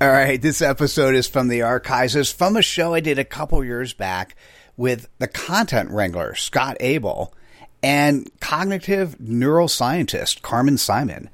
[0.00, 2.14] All right, this episode is from the archives.
[2.14, 4.36] It's from a show I did a couple years back
[4.76, 7.34] with the content wrangler, Scott Abel,
[7.82, 11.30] and cognitive neuroscientist, Carmen Simon.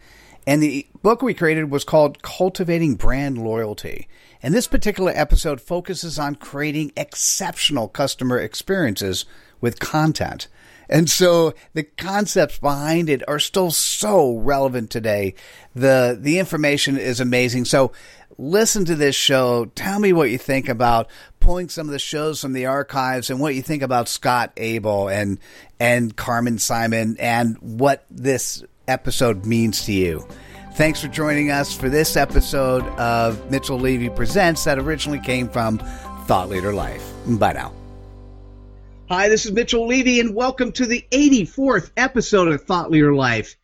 [0.46, 4.08] And the book we created was called Cultivating Brand Loyalty.
[4.42, 9.26] And this particular episode focuses on creating exceptional customer experiences
[9.60, 10.48] with content.
[10.88, 15.34] And so the concepts behind it are still so relevant today.
[15.74, 17.64] The the information is amazing.
[17.64, 17.92] So
[18.38, 19.66] listen to this show.
[19.74, 21.08] Tell me what you think about
[21.40, 25.08] pulling some of the shows from the archives and what you think about Scott Abel
[25.08, 25.38] and
[25.78, 30.26] and Carmen Simon and what this episode means to you.
[30.74, 35.78] Thanks for joining us for this episode of Mitchell Levy Presents that originally came from
[36.26, 37.04] Thought Leader Life.
[37.26, 37.83] Bye now.
[39.10, 43.54] Hi, this is Mitchell Levy, and welcome to the 84th episode of Thought Leader Life.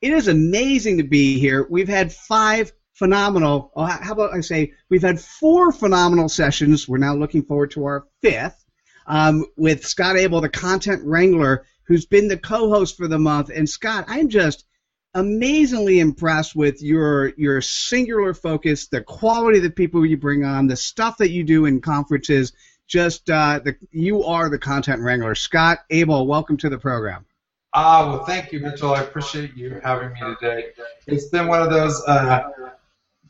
[0.00, 1.66] It is amazing to be here.
[1.68, 6.88] We've had five phenomenal, oh, how about I say, we've had four phenomenal sessions.
[6.88, 8.64] We're now looking forward to our fifth
[9.06, 13.50] um, with Scott Abel, the content wrangler, who's been the co host for the month.
[13.54, 14.64] And Scott, I'm just
[15.12, 20.68] amazingly impressed with your your singular focus, the quality of the people you bring on,
[20.68, 22.54] the stuff that you do in conferences.
[22.86, 26.26] Just uh, the you are the content wrangler, Scott Abel.
[26.26, 27.26] Welcome to the program.
[27.74, 28.94] Ah, uh, well, thank you, Mitchell.
[28.94, 30.66] I appreciate you having me today.
[31.06, 32.48] It's been one of those uh,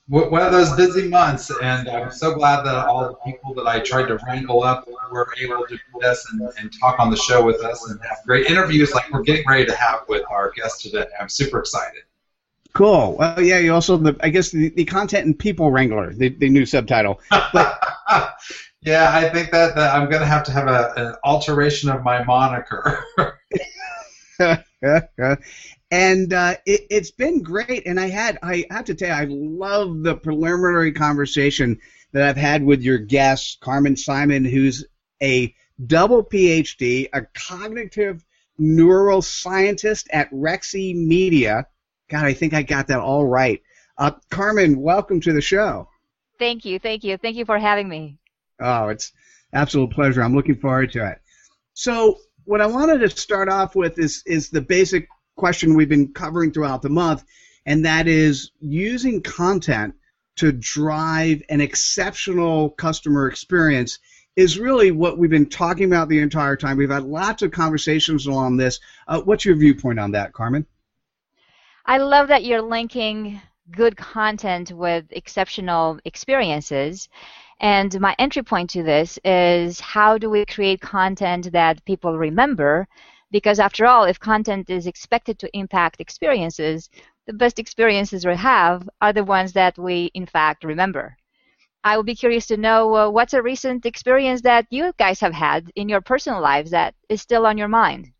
[0.08, 3.80] one of those busy months, and I'm so glad that all the people that I
[3.80, 7.44] tried to wrangle up were able to do this and, and talk on the show
[7.44, 10.82] with us and have great interviews like we're getting ready to have with our guest
[10.82, 11.06] today.
[11.18, 12.02] I'm super excited.
[12.74, 13.16] Cool.
[13.18, 16.50] Well, yeah, you also the I guess the, the content and people wrangler, the, the
[16.50, 17.20] new subtitle.
[17.52, 17.80] But,
[18.82, 22.04] yeah, I think that, that I'm going to have to have a, an alteration of
[22.04, 23.04] my moniker.
[25.90, 27.86] and uh, it, has been great.
[27.86, 31.80] And I had, I have to tell you, I love the preliminary conversation
[32.12, 34.84] that I've had with your guest, Carmen Simon, who's
[35.22, 35.54] a
[35.84, 38.24] double PhD, a cognitive
[38.60, 41.66] neuroscientist at Rexi Media.
[42.08, 43.62] God, I think I got that all right.
[43.98, 45.88] Uh, Carmen, welcome to the show.
[46.38, 48.18] Thank you, thank you, thank you for having me.
[48.60, 49.12] Oh, it's
[49.52, 50.22] absolute pleasure.
[50.22, 51.20] I'm looking forward to it.
[51.74, 56.12] So, what I wanted to start off with is is the basic question we've been
[56.12, 57.24] covering throughout the month,
[57.66, 59.94] and that is using content
[60.36, 63.98] to drive an exceptional customer experience
[64.36, 66.76] is really what we've been talking about the entire time.
[66.76, 68.80] We've had lots of conversations along this.
[69.08, 70.66] Uh, what's your viewpoint on that, Carmen?
[71.86, 73.40] I love that you're linking
[73.70, 77.08] good content with exceptional experiences.
[77.60, 82.86] And my entry point to this is how do we create content that people remember
[83.30, 86.88] because after all, if content is expected to impact experiences,
[87.26, 91.16] the best experiences we have are the ones that we in fact remember.
[91.84, 95.34] I would be curious to know uh, what's a recent experience that you guys have
[95.34, 98.12] had in your personal lives that is still on your mind.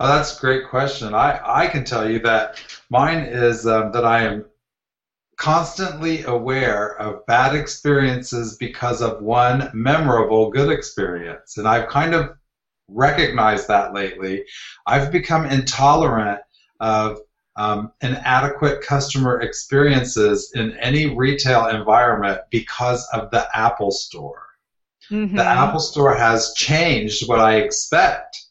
[0.00, 1.14] Oh, that's a great question.
[1.14, 4.44] I, I can tell you that mine is um, that I am
[5.38, 11.56] constantly aware of bad experiences because of one memorable good experience.
[11.56, 12.36] And I've kind of
[12.88, 14.44] recognized that lately.
[14.86, 16.40] I've become intolerant
[16.80, 17.20] of
[17.56, 24.42] um, inadequate customer experiences in any retail environment because of the Apple Store.
[25.10, 25.36] Mm-hmm.
[25.36, 28.47] The Apple Store has changed what I expect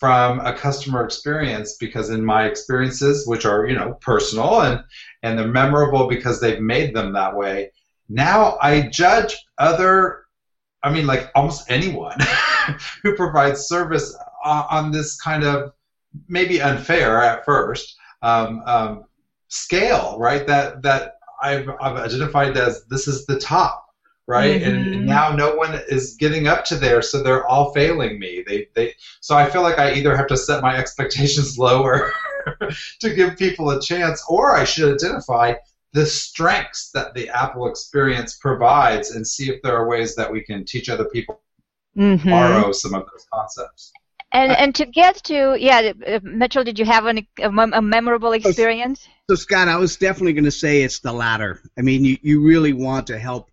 [0.00, 4.82] from a customer experience because in my experiences, which are you know personal and
[5.22, 7.70] and they're memorable because they've made them that way.
[8.08, 10.24] Now I judge other,
[10.82, 12.18] I mean like almost anyone
[13.02, 15.72] who provides service on this kind of
[16.28, 19.04] maybe unfair at first um, um,
[19.48, 20.46] scale, right?
[20.46, 23.84] That that I've, I've identified as this is the top,
[24.30, 24.62] right?
[24.62, 24.92] Mm-hmm.
[24.92, 28.44] And now no one is getting up to there, so they're all failing me.
[28.46, 32.12] They they so I feel like I either have to set my expectations lower
[33.00, 35.54] to give people a chance, or I should identify
[35.92, 40.42] the strengths that the Apple experience provides and see if there are ways that we
[40.42, 41.42] can teach other people
[41.96, 42.30] mm-hmm.
[42.30, 43.92] borrow some of those concepts.
[44.32, 48.30] And and to get to yeah, uh, Mitchell, did you have an, a, a memorable
[48.30, 49.08] experience?
[49.28, 51.60] So Scott, I was definitely going to say it's the latter.
[51.76, 53.50] I mean, you you really want to help,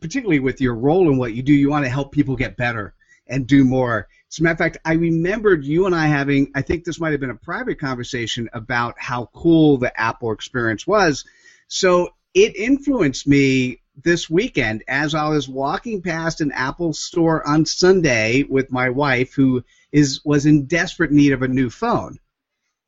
[0.00, 1.52] particularly with your role in what you do.
[1.52, 2.94] You want to help people get better
[3.26, 4.08] and do more.
[4.30, 7.12] As a matter of fact, I remembered you and I having, I think this might
[7.12, 11.24] have been a private conversation about how cool the Apple experience was.
[11.68, 17.64] So it influenced me this weekend as I was walking past an Apple store on
[17.64, 22.18] Sunday with my wife, who is was in desperate need of a new phone.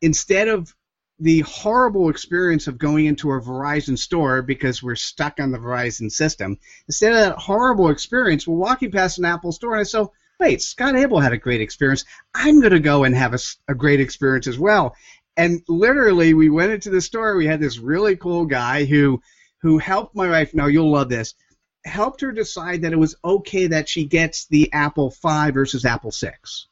[0.03, 0.75] Instead of
[1.21, 6.11] the horrible experience of going into a Verizon store because we're stuck on the Verizon
[6.11, 10.05] system, instead of that horrible experience, we're walking past an Apple store and I say,
[10.39, 12.05] wait, Scott Abel had a great experience.
[12.35, 13.39] I'm going to go and have a,
[13.69, 14.95] a great experience as well.
[15.37, 17.37] And literally, we went into the store.
[17.37, 19.23] We had this really cool guy who
[19.61, 20.55] who helped my wife.
[20.55, 21.35] Now you'll love this.
[21.85, 26.11] Helped her decide that it was okay that she gets the Apple Five versus Apple
[26.11, 26.67] Six.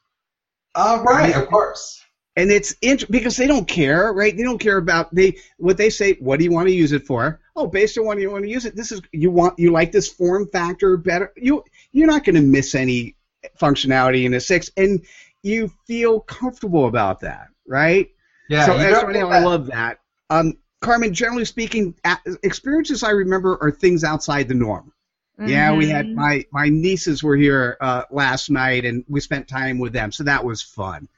[0.75, 2.05] Uh, right, of course.
[2.37, 4.37] And it's int- because they don't care, right?
[4.37, 6.15] They don't care about they what they say.
[6.15, 7.41] What do you want to use it for?
[7.55, 9.91] Oh, based on what you want to use it, this is you want you like
[9.91, 11.33] this form factor better.
[11.37, 13.17] You you're not going to miss any
[13.59, 15.03] functionality in a six, and
[15.43, 18.11] you feel comfortable about that, right?
[18.51, 18.67] Yeah.
[18.67, 20.01] So that's why I love that.
[20.29, 21.95] Um, Carmen, generally speaking,
[22.43, 24.93] experiences I remember are things outside the norm.
[25.39, 25.51] Mm-hmm.
[25.51, 26.15] Yeah, we had mm-hmm.
[26.15, 30.25] my my nieces were here uh, last night, and we spent time with them, so
[30.25, 31.09] that was fun.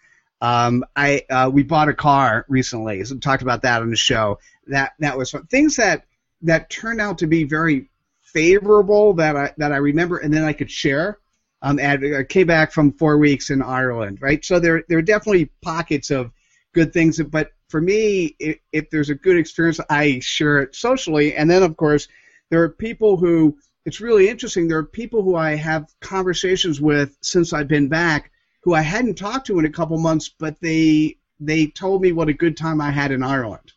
[0.41, 3.97] Um, I uh, we bought a car recently, so we talked about that on the
[3.97, 4.39] show.
[4.69, 5.47] That that was fun.
[5.47, 6.05] Things that
[6.43, 7.89] that turned out to be very
[8.23, 11.19] favorable that I that I remember, and then I could share.
[11.61, 14.45] Um, I came back from four weeks in Ireland, right?
[14.45, 16.31] So there there are definitely pockets of
[16.73, 21.35] good things, but for me, if, if there's a good experience, I share it socially,
[21.35, 22.07] and then of course
[22.51, 24.69] there are people who it's really interesting.
[24.69, 29.17] There are people who I have conversations with since I've been back who I hadn't
[29.17, 32.81] talked to in a couple months, but they they told me what a good time
[32.81, 33.73] I had in Ireland.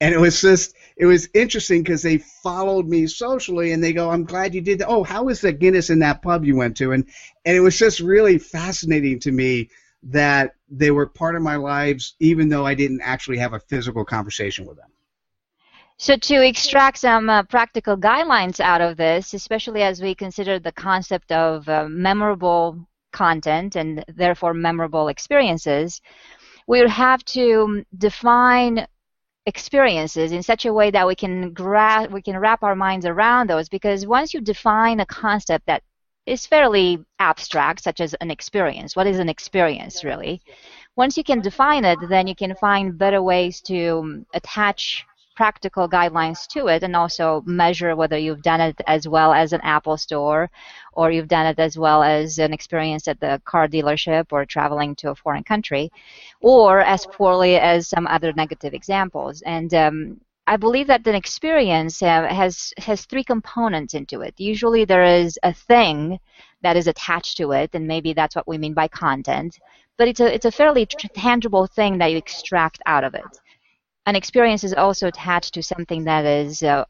[0.00, 4.10] And it was just it was interesting because they followed me socially and they go,
[4.10, 4.88] I'm glad you did that.
[4.88, 6.92] Oh, how was the Guinness in that pub you went to?
[6.92, 7.06] And
[7.44, 9.70] and it was just really fascinating to me
[10.04, 14.04] that they were part of my lives even though I didn't actually have a physical
[14.04, 14.90] conversation with them.
[15.98, 20.72] So to extract some uh, practical guidelines out of this, especially as we consider the
[20.72, 26.00] concept of uh, memorable content and therefore memorable experiences,
[26.66, 28.86] we would have to um, define
[29.46, 33.50] experiences in such a way that we can gra- we can wrap our minds around
[33.50, 35.82] those because once you define a concept that
[36.26, 40.40] is fairly abstract such as an experience what is an experience really?
[40.94, 45.88] Once you can define it then you can find better ways to um, attach practical
[45.88, 49.96] guidelines to it and also measure whether you've done it as well as an Apple
[49.96, 50.50] store
[50.92, 54.94] or you've done it as well as an experience at the car dealership or traveling
[54.96, 55.90] to a foreign country
[56.40, 59.42] or as poorly as some other negative examples.
[59.42, 64.34] And um, I believe that an experience uh, has has three components into it.
[64.38, 66.18] Usually there is a thing
[66.62, 69.58] that is attached to it, and maybe that's what we mean by content.
[69.98, 73.40] But it's a it's a fairly tangible thing that you extract out of it
[74.06, 76.84] an experience is also attached to something that is uh,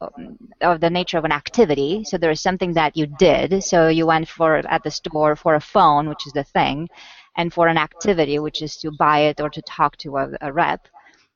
[0.61, 2.03] of the nature of an activity.
[2.03, 3.63] So there is something that you did.
[3.63, 6.89] So you went for at the store for a phone, which is the thing,
[7.37, 10.51] and for an activity, which is to buy it or to talk to a, a
[10.51, 10.87] rep.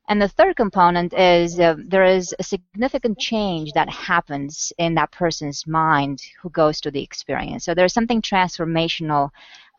[0.10, 5.12] And the third component is uh, there is a significant change that happens in that
[5.12, 7.66] person's mind who goes to the experience.
[7.66, 9.30] So there's something transformational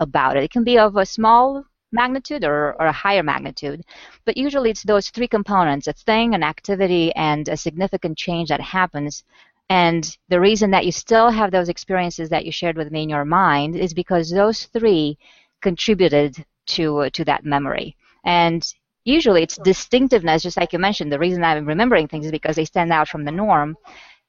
[0.00, 0.44] about it.
[0.44, 3.82] It can be of a small magnitude or, or a higher magnitude.
[4.24, 8.60] But usually it's those three components a thing, an activity, and a significant change that
[8.60, 9.24] happens.
[9.70, 13.08] And the reason that you still have those experiences that you shared with me in
[13.08, 15.18] your mind is because those three
[15.60, 17.96] contributed to, uh, to that memory.
[18.24, 18.66] And
[19.04, 21.12] usually it's distinctiveness, just like you mentioned.
[21.12, 23.76] The reason I'm remembering things is because they stand out from the norm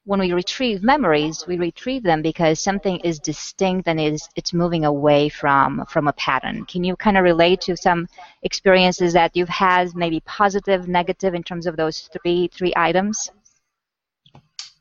[0.09, 4.83] when we retrieve memories, we retrieve them because something is distinct and is it's moving
[4.83, 6.65] away from from a pattern.
[6.65, 8.07] Can you kind of relate to some
[8.41, 13.29] experiences that you've had, maybe positive, negative, in terms of those three three items?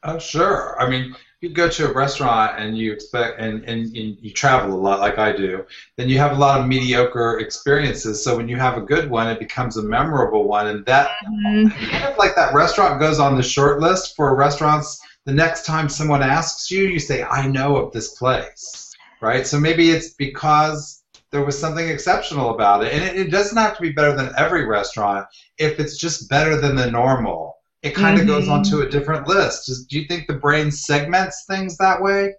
[0.02, 0.80] Oh, sure.
[0.80, 4.73] I mean, you go to a restaurant and you expect and, and, and, you travel
[4.75, 5.66] a lot like I do,
[5.97, 8.25] then you have a lot of mediocre experiences.
[8.25, 11.68] So when you have a good one, it becomes a memorable one, and that mm-hmm.
[11.90, 15.90] kind of like that restaurant goes on the short list for restaurants the next time
[15.90, 19.47] someone asks you, you say, I know of this place, right?
[19.47, 22.94] So maybe it's because there was something exceptional about it.
[22.94, 25.26] And it, it doesn't have to be better than every restaurant.
[25.58, 28.38] If it's just better than the normal, it kind of mm-hmm.
[28.38, 29.70] goes onto a different list.
[29.90, 32.32] do you think the brain segments things that way?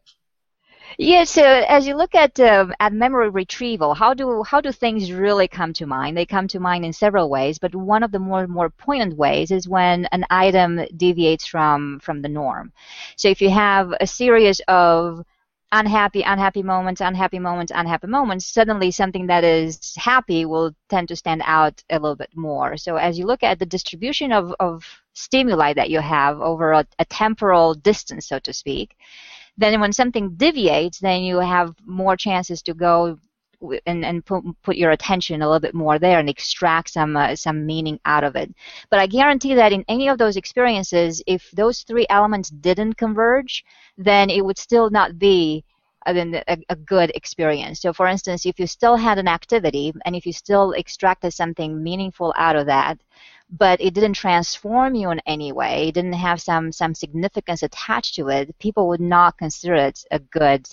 [1.02, 5.14] Yeah, so as you look at uh, at memory retrieval, how do how do things
[5.14, 6.18] really come to mind?
[6.18, 9.50] They come to mind in several ways, but one of the more more poignant ways
[9.50, 12.74] is when an item deviates from from the norm.
[13.16, 15.24] So if you have a series of
[15.72, 21.16] unhappy, unhappy moments, unhappy moments, unhappy moments, suddenly something that is happy will tend to
[21.16, 22.76] stand out a little bit more.
[22.76, 26.86] So as you look at the distribution of, of stimuli that you have over a,
[26.98, 28.96] a temporal distance, so to speak,
[29.60, 33.18] then when something deviates, then you have more chances to go
[33.86, 37.36] and, and put, put your attention a little bit more there and extract some uh,
[37.36, 38.54] some meaning out of it.
[38.90, 43.66] But I guarantee that in any of those experiences, if those three elements didn't converge,
[43.98, 45.66] then it would still not be
[46.18, 47.82] a, a, a, good experience.
[47.82, 51.82] So, for instance, if you still had an activity and if you still extracted something
[51.82, 53.00] meaningful out of that,
[53.50, 58.16] but it didn't transform you in any way, it didn't have some, some significance attached
[58.16, 60.68] to it, people would not consider it a good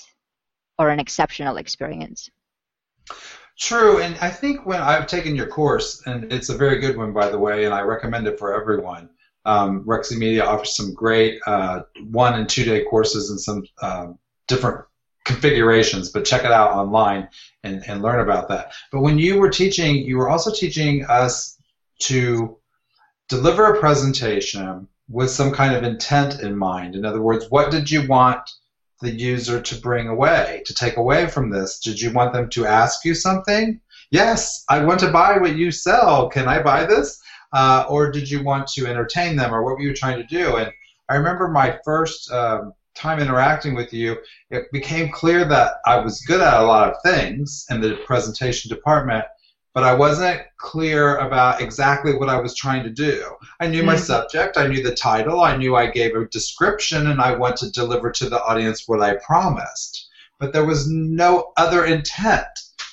[0.78, 2.30] or an exceptional experience.
[3.58, 7.12] True, and I think when I've taken your course, and it's a very good one,
[7.12, 9.08] by the way, and I recommend it for everyone.
[9.46, 14.08] Um, Rexi Media offers some great uh, one and two day courses and some uh,
[14.46, 14.84] different
[15.26, 17.28] configurations, but check it out online
[17.64, 18.72] and, and learn about that.
[18.92, 21.58] But when you were teaching, you were also teaching us
[22.02, 22.56] to
[23.28, 26.94] deliver a presentation with some kind of intent in mind.
[26.94, 28.40] In other words, what did you want
[29.02, 31.80] the user to bring away, to take away from this?
[31.80, 33.80] Did you want them to ask you something?
[34.10, 36.28] Yes, I want to buy what you sell.
[36.28, 37.20] Can I buy this?
[37.52, 40.56] Uh, or did you want to entertain them, or what were you trying to do?
[40.56, 40.70] And
[41.08, 44.16] I remember my first um, time interacting with you,
[44.50, 48.68] it became clear that I was good at a lot of things in the presentation
[48.68, 49.24] department,
[49.74, 53.36] but I wasn't clear about exactly what I was trying to do.
[53.60, 53.86] I knew mm-hmm.
[53.86, 57.56] my subject, I knew the title, I knew I gave a description, and I want
[57.58, 60.08] to deliver to the audience what I promised.
[60.40, 62.46] But there was no other intent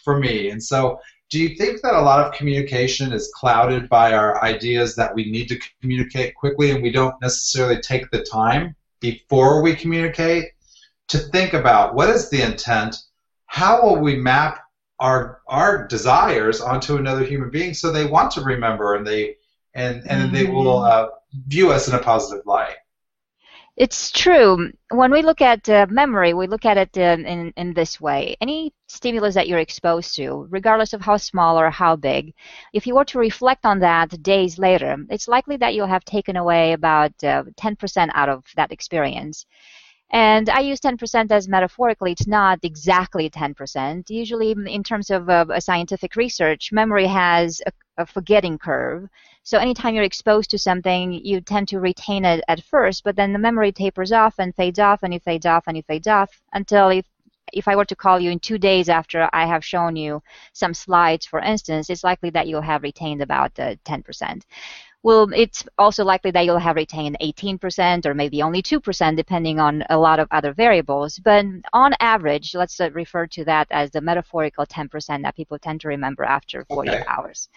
[0.03, 0.49] for me.
[0.49, 4.95] And so, do you think that a lot of communication is clouded by our ideas
[4.97, 9.75] that we need to communicate quickly and we don't necessarily take the time before we
[9.75, 10.53] communicate
[11.09, 12.95] to think about what is the intent,
[13.47, 14.61] how will we map
[14.99, 19.35] our our desires onto another human being so they want to remember and they
[19.73, 20.33] and and mm-hmm.
[20.33, 21.07] they will uh,
[21.47, 22.77] view us in a positive light.
[23.75, 24.71] It's true.
[24.91, 28.35] When we look at uh, memory, we look at it in, in, in this way.
[28.39, 32.35] Any stimulus that you're exposed to, regardless of how small or how big,
[32.73, 36.35] if you were to reflect on that days later, it's likely that you'll have taken
[36.35, 39.47] away about uh, 10% out of that experience.
[40.13, 42.11] And I use 10% as metaphorically.
[42.11, 44.11] It's not exactly 10%.
[44.11, 49.09] Usually, in terms of uh, scientific research, memory has a, a, forgetting curve.
[49.41, 53.33] So anytime you're exposed to something, you tend to retain it at first, but then
[53.33, 56.29] the memory tapers off and fades off and it fades off and it fades off
[56.53, 57.05] until if
[57.51, 60.73] if I were to call you in two days after I have shown you some
[60.73, 64.41] slides, for instance, it's likely that you'll have retained about uh, 10%
[65.03, 69.83] well, it's also likely that you'll have retained 18% or maybe only 2% depending on
[69.89, 71.19] a lot of other variables.
[71.19, 75.81] But on average, let's uh, refer to that as the metaphorical 10% that people tend
[75.81, 77.05] to remember after 48 okay.
[77.05, 77.49] hours.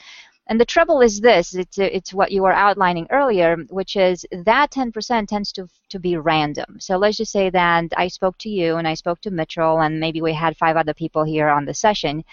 [0.49, 4.27] And the trouble is this, it's, uh, it's what you were outlining earlier, which is
[4.33, 6.79] that 10% tends to, to be random.
[6.81, 10.01] So let's just say that I spoke to you and I spoke to Mitchell and
[10.01, 12.25] maybe we had five other people here on the session.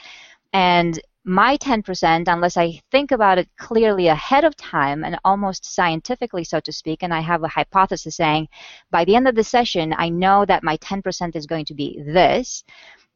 [0.53, 6.43] And my 10%, unless I think about it clearly ahead of time and almost scientifically,
[6.43, 8.49] so to speak, and I have a hypothesis saying
[8.91, 12.01] by the end of the session, I know that my 10% is going to be
[12.05, 12.63] this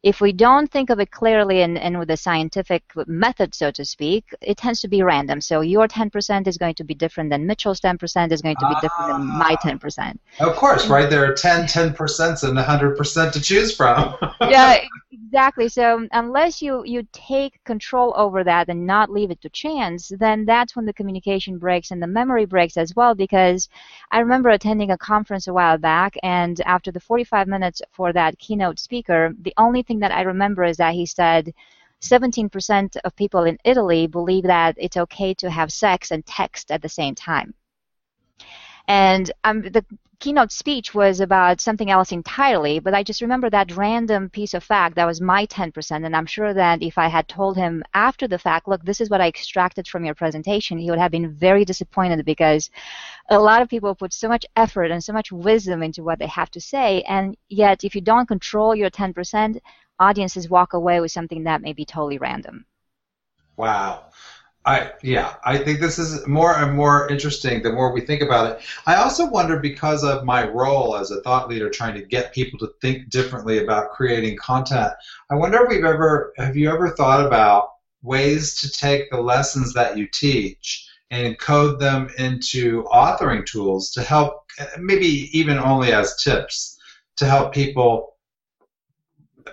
[0.04, 3.84] if we don't think of it clearly and, and with a scientific method, so to
[3.84, 5.42] speak, it tends to be random.
[5.42, 8.76] So your 10% is going to be different than Mitchell's 10%, is going to be
[8.76, 9.68] different than my ah.
[9.68, 10.18] 10%.
[10.40, 11.10] Of course, right?
[11.10, 14.16] There are 10 10% and 100% to choose from.
[14.42, 14.78] yeah,
[15.26, 15.68] exactly.
[15.68, 20.46] So unless you, you take control over that and not leave it to chance, then
[20.46, 23.16] that's when the communication breaks and the memory breaks as well.
[23.16, 23.70] Because
[24.12, 28.40] I remember attending a conference a while back, and after the 45 minutes for that
[28.40, 31.54] keynote speaker, the only thing that I remember is that he said
[32.02, 36.82] 17% of people in Italy believe that it's okay to have sex and text at
[36.82, 37.54] the same time.
[38.88, 39.84] And um, the
[40.20, 44.64] keynote speech was about something else entirely, but I just remember that random piece of
[44.64, 46.06] fact that was my 10%.
[46.06, 49.10] And I'm sure that if I had told him after the fact, look, this is
[49.10, 52.70] what I extracted from your presentation, he would have been very disappointed because
[53.30, 56.28] a lot of people put so much effort and so much wisdom into what they
[56.28, 57.04] have to say.
[57.04, 59.60] And yet, if you don't control your 10%,
[60.00, 62.66] audiences walk away with something that may be totally random.
[63.56, 64.06] Wow.
[64.68, 68.52] I yeah, I think this is more and more interesting the more we think about
[68.52, 68.66] it.
[68.86, 72.60] I also wonder because of my role as a thought leader trying to get people
[72.60, 74.92] to think differently about creating content.
[75.32, 77.70] I wonder if we've ever have you ever thought about
[78.02, 84.04] ways to take the lessons that you teach and encode them into authoring tools to
[84.04, 84.44] help
[84.78, 86.78] maybe even only as tips
[87.16, 88.17] to help people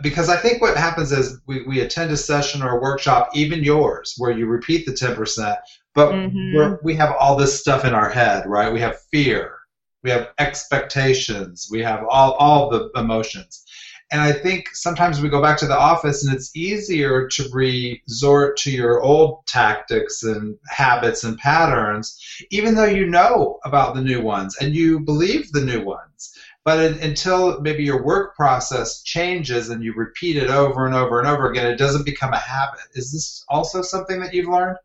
[0.02, 3.64] because I think what happens is we, we attend a session or a workshop, even
[3.64, 5.56] yours, where you repeat the 10%,
[5.94, 6.74] but mm-hmm.
[6.82, 8.72] we have all this stuff in our head, right?
[8.72, 9.58] We have fear,
[10.02, 13.64] we have expectations, we have all, all the emotions.
[14.10, 18.56] And I think sometimes we go back to the office and it's easier to resort
[18.58, 22.20] to your old tactics and habits and patterns,
[22.50, 26.33] even though you know about the new ones and you believe the new ones.
[26.64, 31.18] But in, until maybe your work process changes and you repeat it over and over
[31.18, 32.80] and over again, it doesn't become a habit.
[32.94, 34.78] Is this also something that you've learned?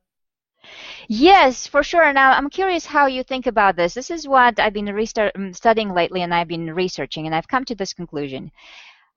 [1.08, 2.12] Yes, for sure.
[2.12, 3.94] Now, I'm curious how you think about this.
[3.94, 7.66] This is what I've been um, studying lately and I've been researching, and I've come
[7.66, 8.52] to this conclusion.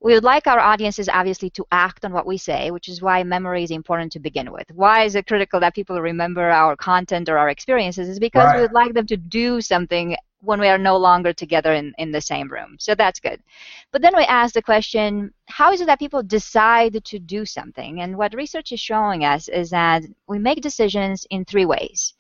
[0.00, 3.22] We would like our audiences, obviously, to act on what we say, which is why
[3.22, 4.70] memory is important to begin with.
[4.72, 8.08] Why is it critical that people remember our content or our experiences?
[8.08, 8.56] Is because right.
[8.56, 12.10] we would like them to do something when we are no longer together in, in
[12.10, 12.76] the same room.
[12.78, 13.40] So that's good.
[13.92, 18.00] But then we ask the question how is it that people decide to do something?
[18.00, 22.14] And what research is showing us is that we make decisions in three ways.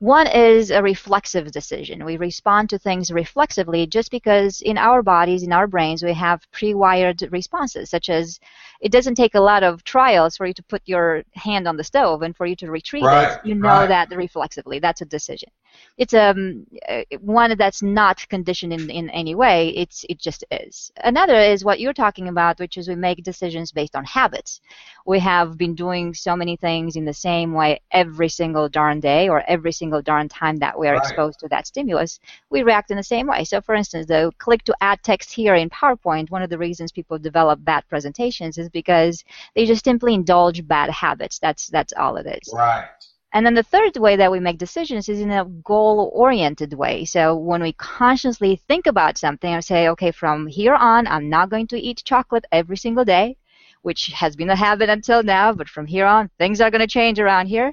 [0.00, 2.04] One is a reflexive decision.
[2.04, 6.48] We respond to things reflexively just because in our bodies, in our brains, we have
[6.52, 8.38] pre-wired responses, such as
[8.80, 11.82] it doesn't take a lot of trials for you to put your hand on the
[11.82, 13.40] stove and for you to retrieve right, it.
[13.44, 13.88] You know right.
[13.88, 14.78] that reflexively.
[14.78, 15.50] That's a decision.
[15.96, 19.70] It's um, uh, one that's not conditioned in, in any way.
[19.70, 20.92] It's it just is.
[21.02, 24.60] Another is what you're talking about, which is we make decisions based on habits.
[25.06, 29.28] We have been doing so many things in the same way every single darn day
[29.28, 31.02] or every single darn time that we are right.
[31.02, 32.20] exposed to that stimulus.
[32.50, 33.44] We react in the same way.
[33.44, 36.30] So, for instance, the click to add text here in PowerPoint.
[36.30, 40.90] One of the reasons people develop bad presentations is because they just simply indulge bad
[40.90, 41.38] habits.
[41.38, 42.52] That's that's all it is.
[42.54, 42.88] Right.
[43.32, 47.04] And then the third way that we make decisions is in a goal oriented way.
[47.04, 51.50] So when we consciously think about something and say, okay, from here on, I'm not
[51.50, 53.36] going to eat chocolate every single day,
[53.82, 56.86] which has been a habit until now, but from here on, things are going to
[56.86, 57.72] change around here.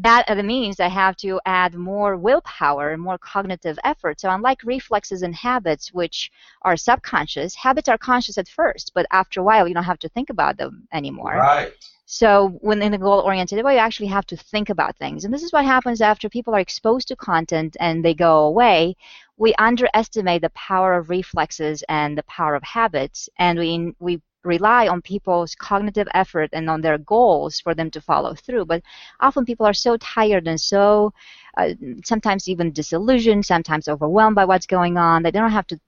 [0.00, 4.20] That means I have to add more willpower and more cognitive effort.
[4.20, 6.30] So unlike reflexes and habits, which
[6.62, 10.08] are subconscious, habits are conscious at first, but after a while, you don't have to
[10.10, 11.36] think about them anymore.
[11.36, 11.72] Right.
[12.04, 15.24] So when in a goal-oriented way, you actually have to think about things.
[15.24, 18.96] And this is what happens after people are exposed to content and they go away.
[19.38, 24.88] We underestimate the power of reflexes and the power of habits, and we we rely
[24.88, 28.64] on people's cognitive effort and on their goals for them to follow through.
[28.66, 28.82] But
[29.20, 31.12] often people are so tired and so
[31.56, 31.70] uh,
[32.04, 35.80] sometimes even disillusioned, sometimes overwhelmed by what's going on that they don't have to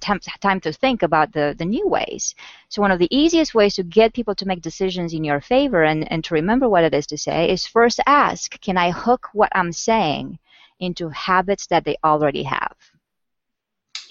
[0.00, 2.34] time, to think about the, the new ways.
[2.68, 5.84] So one of the easiest ways to get people to make decisions in your favor
[5.84, 9.28] and, and to remember what it is to say is first ask, can I hook
[9.32, 10.38] what I'm saying
[10.80, 12.76] into habits that they already have?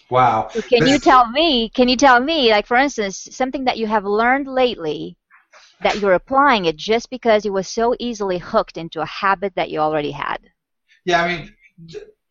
[0.10, 0.50] Wow.
[0.52, 3.88] So can you tell me, can you tell me, like for instance, something that you
[3.88, 5.16] have learned lately
[5.82, 9.70] that you're applying it just because it was so easily hooked into a habit that
[9.70, 10.38] you already had?
[11.06, 11.56] Yeah, I mean,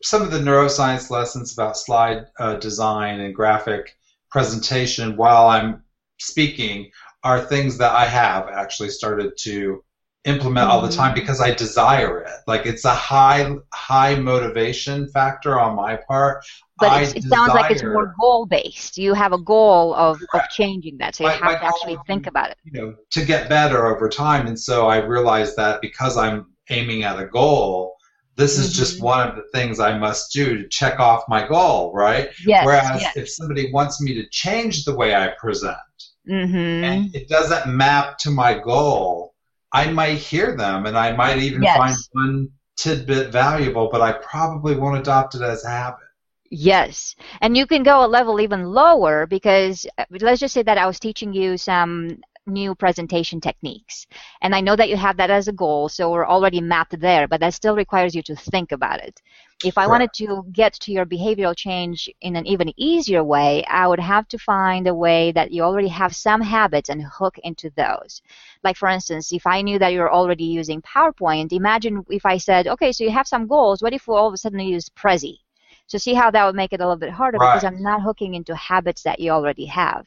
[0.02, 3.96] some of the neuroscience lessons about slide uh, design and graphic
[4.30, 5.82] presentation while I'm
[6.18, 6.90] speaking
[7.24, 9.82] are things that I have actually started to
[10.24, 11.16] implement all the time mm.
[11.16, 12.32] because I desire it.
[12.46, 16.44] Like it's a high high motivation factor on my part.
[16.78, 18.98] But it sounds like it's more goal based.
[18.98, 22.28] You have a goal of, of changing that, so you my, have to actually think
[22.28, 22.56] about it.
[22.62, 27.02] You know, to get better over time, and so I realized that because I'm aiming
[27.02, 27.96] at a goal,
[28.36, 28.78] this is mm-hmm.
[28.78, 32.30] just one of the things I must do to check off my goal, right?
[32.46, 33.16] Yes, Whereas yes.
[33.16, 35.76] if somebody wants me to change the way I present
[36.28, 36.56] mm-hmm.
[36.56, 39.27] and it doesn't map to my goal,
[39.72, 41.76] I might hear them and I might even yes.
[41.76, 46.00] find one tidbit valuable, but I probably won't adopt it as a habit.
[46.50, 50.78] Yes, and you can go a level even lower because uh, let's just say that
[50.78, 54.06] I was teaching you some new presentation techniques.
[54.42, 57.28] And I know that you have that as a goal, so we're already mapped there,
[57.28, 59.20] but that still requires you to think about it.
[59.64, 63.88] If I wanted to get to your behavioral change in an even easier way, I
[63.88, 67.70] would have to find a way that you already have some habits and hook into
[67.70, 68.22] those.
[68.62, 72.68] Like, for instance, if I knew that you're already using PowerPoint, imagine if I said,
[72.68, 75.38] okay, so you have some goals, what if we all of a sudden use Prezi?
[75.88, 77.54] So see how that would make it a little bit harder right.
[77.54, 80.06] because I'm not hooking into habits that you already have.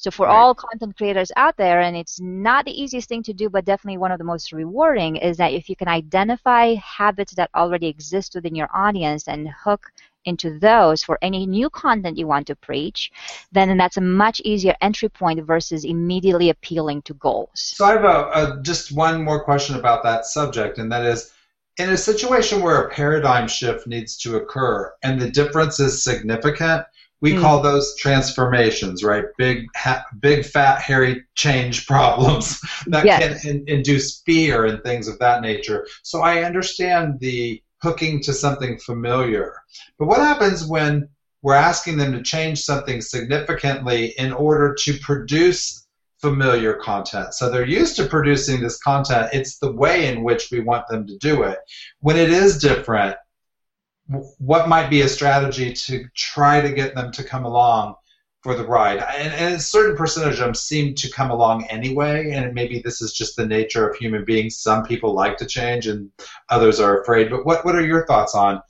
[0.00, 0.36] So for Right.
[0.36, 3.98] all content creators out there, and it's not the easiest thing to do, but definitely
[3.98, 8.36] one of the most rewarding, is that if you can identify habits that already exist
[8.36, 9.90] within your audience and hook
[10.24, 13.10] into those for any new content you want to preach,
[13.50, 17.50] then that's a much easier entry point versus immediately appealing to goals.
[17.54, 21.32] So I have a, a, just one more question about that subject, and that is,
[21.78, 26.84] in a situation where a paradigm shift needs to occur and the difference is significant,
[27.20, 27.40] we Mm.
[27.40, 29.24] call those transformations, right?
[29.36, 33.42] Big, ha- big, fat, hairy change problems that Yes.
[33.42, 35.86] can in- induce fear and things of that nature.
[36.02, 39.54] So I understand the hooking to something familiar,
[39.98, 41.08] but what happens when
[41.42, 45.86] we're asking them to change something significantly in order to produce
[46.20, 47.32] familiar content.
[47.34, 49.28] So they're used to producing this content.
[49.32, 51.58] It's the way in which we want them to do it.
[52.00, 53.16] When it is different,
[54.38, 57.94] what might be a strategy to try to get them to come along
[58.42, 58.98] for the ride?
[58.98, 63.02] And, and a certain percentage of them seem to come along anyway, and maybe this
[63.02, 64.56] is just the nature of human beings.
[64.58, 66.10] Some people like to change and
[66.48, 67.30] others are afraid.
[67.30, 68.62] But what, what are your thoughts on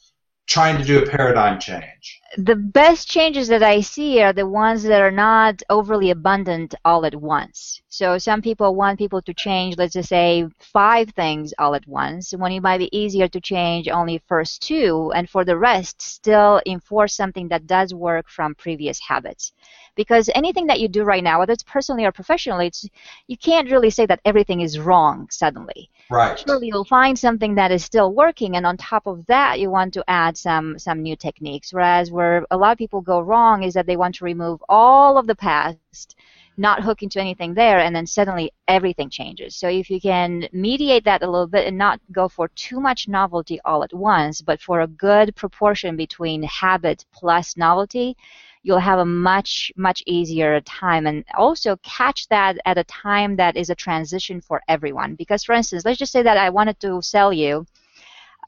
[0.46, 2.20] trying to do a paradigm change?
[2.36, 7.06] the best changes that I see are the ones that are not overly abundant all
[7.06, 7.80] at once.
[7.90, 12.32] So some people want people to change, let's just say, five things all at once,
[12.32, 16.60] when it might be easier to change only first two, and for the rest, still
[16.66, 19.52] enforce something that does work from previous habits.
[19.96, 22.86] Because anything that you do right now, whether it's personally or professionally, it's,
[23.26, 26.46] you can't really say that everything is wrong suddenly Right.
[26.46, 29.92] surely you'll find something that is still working and on top of that you want
[29.94, 33.74] to add some some new techniques whereas where a lot of people go wrong is
[33.74, 36.16] that they want to remove all of the past
[36.58, 39.56] not hook into anything there and then suddenly everything changes.
[39.56, 43.08] So if you can mediate that a little bit and not go for too much
[43.08, 48.16] novelty all at once but for a good proportion between habit plus novelty
[48.62, 51.06] you'll have a much much easier time.
[51.06, 55.14] And also catch that at a time that is a transition for everyone.
[55.14, 57.64] Because for instance let's just say that i wanted to sell you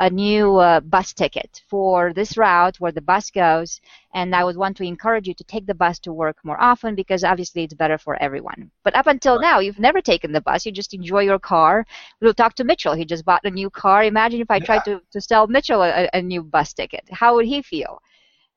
[0.01, 1.63] a new uh, bus ticket.
[1.69, 3.81] For this route where the bus goes
[4.15, 6.95] and i would want to encourage you to take the bus to work more often
[6.97, 8.71] because obviously it's better for everyone.
[8.83, 10.67] But up until now you've never taken the bus.
[10.67, 11.85] You just enjoy your car.
[12.21, 12.95] We'll talk to mitchell.
[12.95, 14.03] He just bought a new car.
[14.03, 17.05] Imagine if i tried to, to sell mitchell a, a new bus ticket.
[17.13, 18.01] How would he feel?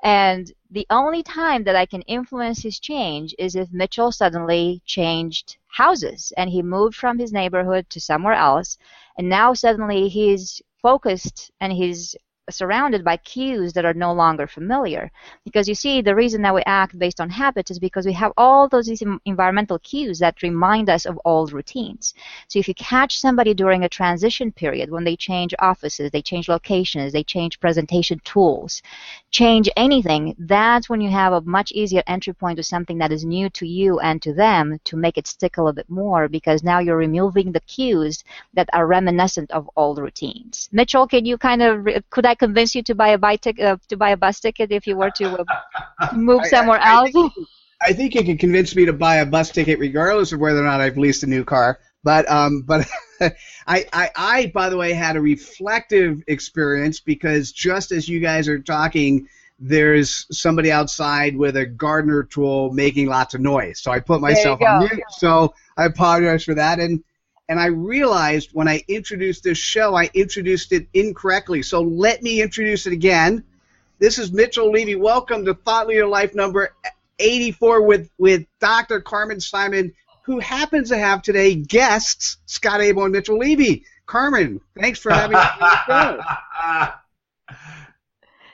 [0.03, 5.55] And the only time that I can influence his change is if Mitchell suddenly changed
[5.67, 8.77] houses and he moved from his neighborhood to somewhere else.
[9.17, 12.15] And now suddenly he's focused and he's
[12.49, 15.09] surrounded by cues that are no longer familiar.
[15.45, 18.33] Because you see, the reason that we act based on habits is because we have
[18.35, 22.13] all those these environmental cues that remind us of old routines.
[22.49, 26.49] So if you catch somebody during a transition period when they change offices, they change
[26.49, 28.81] locations, they change presentation tools,
[29.31, 33.23] change anything, that's when you have a much easier entry point to something that is
[33.23, 36.61] new to you and to them to make it stick a little bit more because
[36.61, 40.67] now you're removing the cues that are reminiscent of old routines.
[40.73, 43.77] Mitchell, can you kind of could I convince you to buy a buy tic- uh,
[43.89, 45.25] to buy a bus ticket if you were to
[45.99, 47.11] uh, move I- somewhere I else?
[47.11, 47.33] think-
[47.85, 50.63] I think you can convince me to buy a bus ticket regardless of whether or
[50.63, 51.79] not I've leased a new car.
[52.01, 52.87] But um, but
[53.67, 58.47] I, I I by the way had a reflective experience because just as you guys
[58.47, 59.27] are talking,
[59.59, 63.79] there's somebody outside with a gardener tool making lots of noise.
[63.81, 65.01] So I put myself on mute.
[65.09, 66.79] So I apologize for that.
[66.79, 67.03] And
[67.49, 71.61] and I realized when I introduced this show, I introduced it incorrectly.
[71.61, 73.43] So let me introduce it again.
[73.99, 74.95] This is Mitchell Levy.
[74.95, 76.73] Welcome to Thought Leader Life number
[77.19, 79.01] 84 with, with Dr.
[79.01, 83.85] Carmen Simon, who happens to have today guests Scott Abel and Mitchell Levy.
[84.05, 86.93] Carmen, thanks for having me on the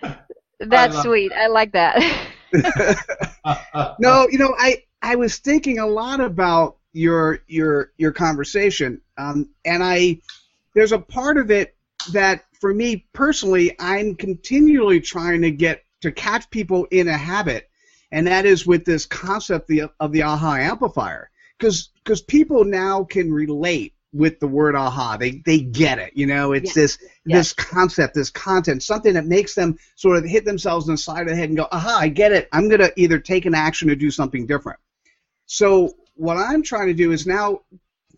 [0.02, 0.16] show.
[0.60, 1.32] That's love sweet.
[1.32, 2.28] I like that.
[4.00, 9.50] no, you know, I I was thinking a lot about your your your conversation, um,
[9.66, 10.18] and I
[10.74, 11.76] there's a part of it
[12.14, 17.70] that for me personally, I'm continually trying to get to catch people in a habit,
[18.12, 23.04] and that is with this concept the, of the aha amplifier, because because people now
[23.04, 25.18] can relate with the word aha.
[25.18, 26.14] They they get it.
[26.16, 26.76] You know, it's Yes.
[26.76, 27.54] this Yes.
[27.54, 31.22] this concept, this content, something that makes them sort of hit themselves in the side
[31.22, 32.48] of the head and go, aha, I get it.
[32.52, 34.80] I'm gonna either take an action or do something different.
[35.46, 37.62] So what I'm trying to do is now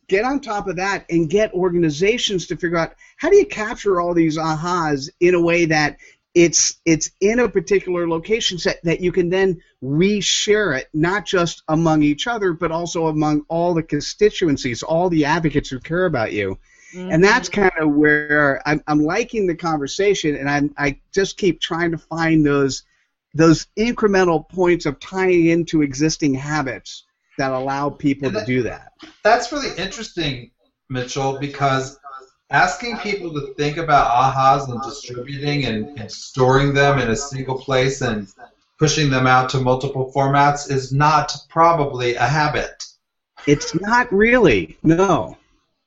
[0.08, 4.02] get on top of that and get organizations to figure out how do you capture
[4.02, 5.98] all these ahas in a way that
[6.34, 11.62] it's it's in a particular location set that you can then reshare it not just
[11.68, 16.34] among each other but also among all the constituencies all the advocates who care about
[16.34, 16.58] you.
[16.94, 17.22] And mm-hmm.
[17.22, 21.92] that's kind of where I'm, I'm liking the conversation and I'm, i just keep trying
[21.92, 22.84] to find those
[23.34, 27.06] those incremental points of tying into existing habits
[27.38, 28.94] that allow people that, to do that.
[29.24, 30.52] That's really interesting,
[30.90, 32.00] Mitchell, because
[32.50, 37.58] asking people to think about ahas and distributing and, and storing them in a single
[37.58, 38.28] place and
[38.78, 42.84] pushing them out to multiple formats is not probably a habit.
[43.48, 45.38] It's not really, no.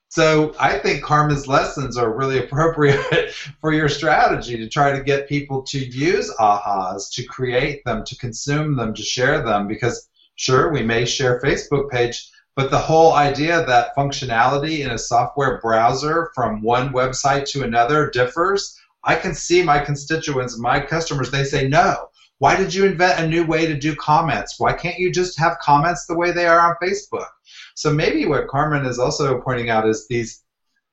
[0.09, 5.29] So I think Carmen's lessons are really appropriate for your strategy to try to get
[5.29, 9.67] people to use ahas, to create them, to consume them, to share them.
[9.67, 14.99] Because sure, we may share Facebook page, but the whole idea that functionality in a
[14.99, 21.31] software browser from one website to another differs, I can see my constituents, my customers,
[21.31, 22.09] they say no.
[22.39, 24.59] Why did you invent a new way to do comments?
[24.59, 27.29] Why can't you just have comments the way they are on Facebook?
[27.75, 30.43] So maybe what Carmen is also pointing out is these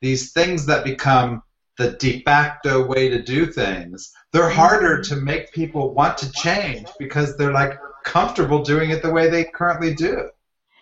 [0.01, 1.43] these things that become
[1.77, 4.11] the de facto way to do things.
[4.33, 5.15] They're harder mm-hmm.
[5.15, 9.43] to make people want to change because they're like comfortable doing it the way they
[9.43, 10.29] currently do.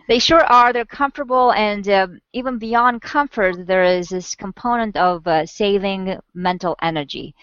[0.08, 0.74] They sure are.
[0.74, 6.76] They're comfortable, and uh, even beyond comfort, there is this component of uh, saving mental
[6.82, 7.36] energy.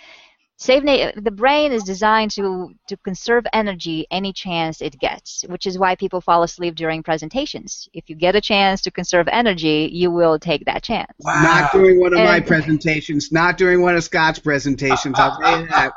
[0.59, 5.79] Save the brain is designed to, to conserve energy any chance it gets, which is
[5.79, 7.91] why people fall asleep during presentations.
[7.93, 11.13] If you get a chance to conserve energy, you will take that chance.
[11.21, 11.43] Wow.
[11.43, 15.61] Not during one of and, my presentations, not during one of Scott's presentations, I'll tell
[15.61, 15.93] you that.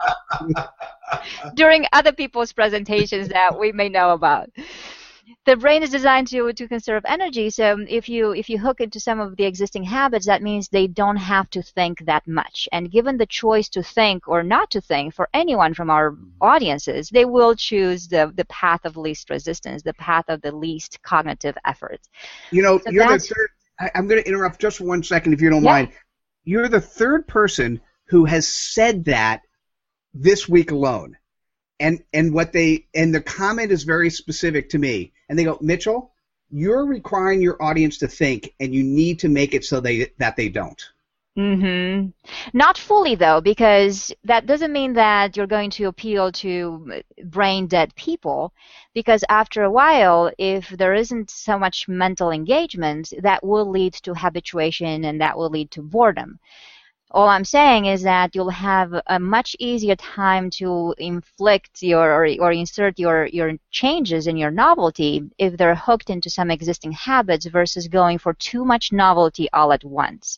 [1.56, 4.50] during other people's presentations that we may know about
[5.46, 7.50] the brain is designed to, to conserve energy.
[7.50, 10.88] So if you if you hook into some of the existing habits, that means they
[10.88, 12.68] don't have to think that much.
[12.72, 16.30] And given the choice to think or not to think for anyone from our mm-hmm.
[16.42, 21.02] audiences, they will choose the the path of least resistance, the path of the least
[21.02, 22.00] cognitive effort.
[22.52, 23.50] You know, so you're the third.
[23.80, 25.72] I, am going to interrupt just one second, if you don't yeah.
[25.72, 25.92] mind.
[26.44, 29.42] You're the third person who has said that
[30.14, 31.16] this week alone
[31.80, 35.58] and and what they and the comment is very specific to me and they go
[35.62, 36.12] mitchell
[36.52, 40.36] you're requiring your audience to think and you need to make it so they that
[40.36, 40.84] they don't.
[41.38, 42.12] Mhm
[42.54, 47.94] not fully though because that doesn't mean that you're going to appeal to brain dead
[47.96, 48.54] people
[48.94, 54.14] because after a while if there isn't so much mental engagement that will lead to
[54.14, 56.40] habituation and that will lead to boredom
[57.12, 62.28] all I'm saying is that you'll have a much easier time to inflict your or,
[62.40, 67.48] or, insert your, your changes in your novelty if they're hooked into some existing habits
[67.48, 70.38] versus going for too much novelty all at once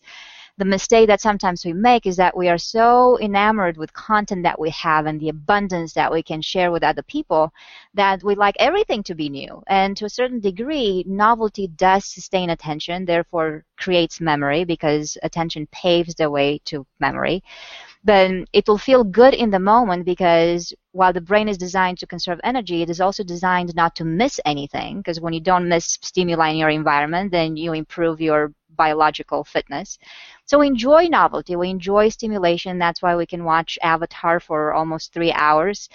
[0.62, 4.60] the mistake that sometimes we make is that we are so enamored with content that
[4.60, 7.52] we have and the abundance that we can share with other people
[7.96, 9.64] that we like everything to be new.
[9.66, 16.14] And to a certain degree, novelty does sustain attention, therefore creates memory because attention paves
[16.14, 17.42] the way to memory
[18.04, 22.08] but it will feel good in the moment because while the brain is designed to
[22.08, 26.00] conserve energy, it is also designed not to miss anything because when you don't miss
[26.02, 28.52] stimuli in your environment, then you improve your
[28.86, 30.00] biological fitness.
[30.48, 32.80] So we enjoy novelty, we enjoy stimulation.
[32.80, 35.90] That's why we can watch Avatar for almost three hours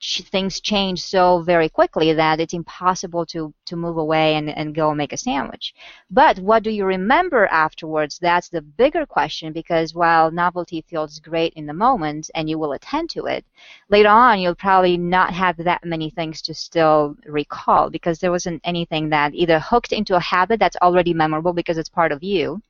[0.00, 4.94] things change so very quickly that it's impossible to, to move away and, and go
[4.94, 5.74] make a sandwich.
[6.10, 8.18] But what do you remember afterwards?
[8.18, 12.72] That's the bigger question because while novelty feels great in the moment and you will
[12.72, 13.44] attend to it,
[13.88, 18.60] later on you'll probably not have that many things to still recall because there wasn't
[18.62, 22.62] anything that either hooked into a habit that's already memorable because it's part of you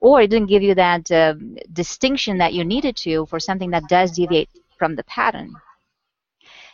[0.00, 1.34] or it didn't give you that uh,
[1.72, 5.52] distinction that you needed to for something that does deviate from the pattern.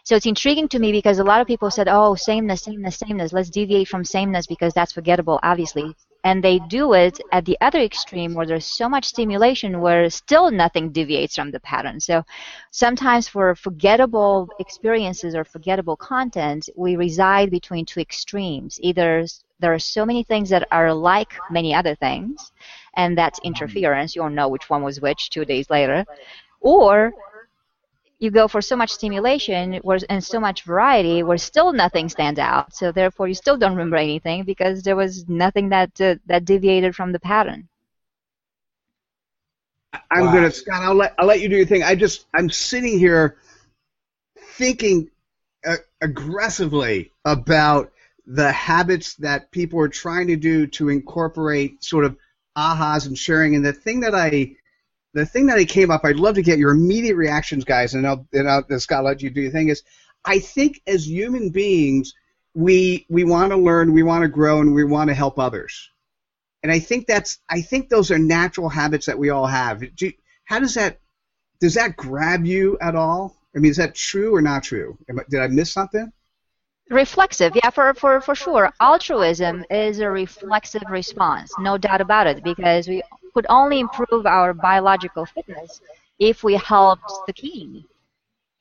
[0.05, 3.33] So it's intriguing to me because a lot of people said, oh, sameness, sameness, sameness.
[3.33, 5.97] Let's deviate from sameness because that's forgettable, obviously.
[6.25, 10.51] And they do it at the other extreme where there's so much stimulation where still
[10.51, 12.01] nothing deviates from the pattern.
[12.01, 12.23] So
[12.71, 18.79] sometimes for forgettable experiences or forgettable content, we reside between two extremes.
[18.83, 19.25] Either
[19.61, 22.53] there are so many things that are like many other things,
[22.95, 24.15] and that's interference.
[24.15, 26.05] You don't know which one was which two days later.
[26.61, 27.13] Or
[28.25, 32.75] you go for so much stimulation and so much variety where still nothing stands out.
[32.75, 36.97] So therefore, you still don't remember anything because there was nothing that uh, that deviated
[36.97, 37.69] from the pattern.
[40.11, 40.33] I'm wow.
[40.33, 40.83] gonna Scott.
[40.83, 41.83] I'll let I'll let you do your thing.
[41.83, 43.37] I just I'm sitting here
[44.57, 45.11] thinking
[45.67, 47.93] uh, aggressively about
[48.27, 52.17] the habits that people are trying to do to incorporate sort of
[52.57, 53.55] ahas and sharing.
[53.55, 54.57] And the thing that I
[55.15, 58.07] the thing that I came up, I'd love to get your immediate reactions, guys, and
[58.07, 59.69] I'll, and I'll Scott, let you do your thing.
[59.69, 59.83] Is
[60.25, 62.15] I think as human beings,
[62.53, 65.91] we we want to learn, we want to grow, and we want to help others.
[66.63, 69.83] And I think that's I think those are natural habits that we all have.
[69.95, 70.13] Do,
[70.45, 71.01] how does that
[71.61, 73.37] does that grab you at all?
[73.57, 74.99] I mean, is that true or not true?
[75.31, 76.13] Did I miss something?
[76.91, 82.45] reflexive yeah for, for for sure altruism is a reflexive response no doubt about it
[82.45, 83.03] because we
[83.35, 85.81] could only improve our biological fitness
[86.19, 87.85] if we helped the king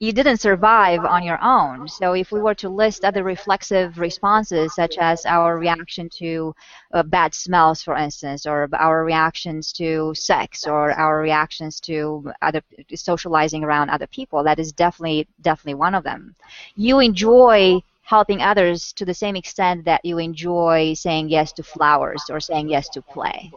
[0.03, 1.87] you didn't survive on your own.
[1.87, 6.53] So if we were to list other reflexive responses, such as our reaction to
[6.93, 12.61] uh, bad smells, for instance, or our reactions to sex, or our reactions to other
[12.93, 16.35] socializing around other people, that is definitely definitely one of them.
[16.75, 22.23] You enjoy helping others to the same extent that you enjoy saying yes to flowers
[22.29, 23.51] or saying yes to play.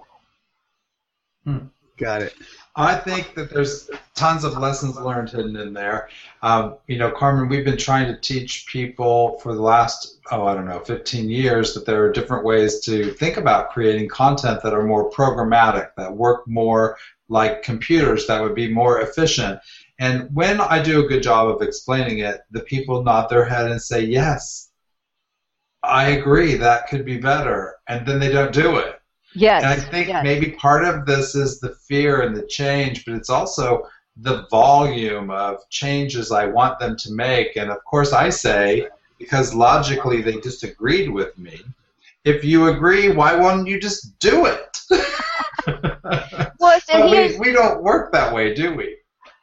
[1.46, 1.66] Hmm.
[1.96, 2.34] Got it.
[2.74, 6.10] I think that there's tons of lessons learned hidden in there.
[6.42, 10.54] Um, you know, Carmen, we've been trying to teach people for the last, oh, I
[10.54, 14.74] don't know, 15 years that there are different ways to think about creating content that
[14.74, 16.98] are more programmatic, that work more
[17.30, 19.58] like computers, that would be more efficient.
[19.98, 23.70] And when I do a good job of explaining it, the people nod their head
[23.70, 24.70] and say, yes,
[25.82, 27.76] I agree, that could be better.
[27.88, 28.95] And then they don't do it.
[29.36, 29.62] Yes.
[29.62, 30.24] And I think yes.
[30.24, 35.30] maybe part of this is the fear and the change, but it's also the volume
[35.30, 37.56] of changes I want them to make.
[37.56, 41.60] And of course, I say, because logically they disagreed with me,
[42.24, 44.80] if you agree, why won't you just do it?
[46.58, 48.96] well, so we, we don't work that way, do we?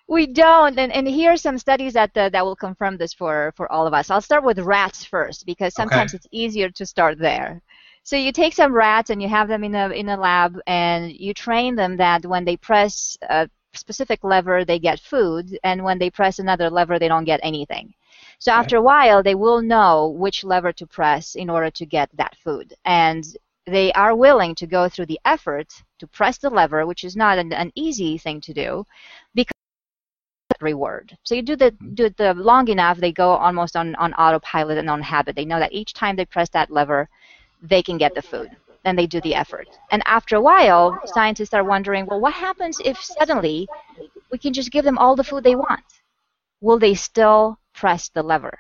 [0.08, 3.54] We don't, and, and here are some studies that uh, that will confirm this for,
[3.56, 4.10] for all of us.
[4.10, 6.18] I'll start with rats first because sometimes Okay.
[6.18, 7.62] it's easier to start there.
[8.04, 11.12] So you take some rats and you have them in a in a lab and
[11.12, 15.98] you train them that when they press a specific lever they get food and when
[16.00, 17.94] they press another lever they don't get anything.
[18.40, 22.10] So after a while they will know which lever to press in order to get
[22.14, 23.26] that food and
[23.66, 27.38] they are willing to go through the effort to press the lever, which is not
[27.38, 28.86] an, an easy thing to do,
[29.34, 29.54] because
[30.60, 31.18] reward.
[31.24, 31.94] So you do the mm-hmm.
[31.94, 35.36] do it the long enough, they go almost on, on autopilot and on habit.
[35.36, 37.10] They know that each time they press that lever,
[37.64, 38.50] they can get the food.
[38.84, 39.68] Then they do the effort.
[39.92, 43.68] And after a while, scientists are wondering, well, what happens if suddenly
[44.32, 45.84] we can just give them all the food they want?
[46.60, 48.60] Will they still press the lever?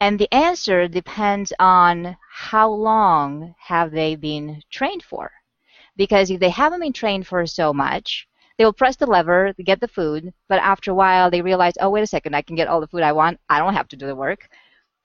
[0.00, 5.30] And the answer depends on how long have they been trained for.
[5.96, 8.28] Because if they haven't been trained for so much,
[8.58, 11.90] they will press the lever get the food, but after a while they realize, oh,
[11.90, 13.38] wait a second, I can get all the food I want.
[13.48, 14.48] I don't have to do the work.